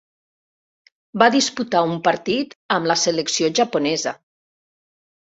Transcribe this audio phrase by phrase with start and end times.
[1.21, 4.15] Va disputar un partit amb la selecció japonesa.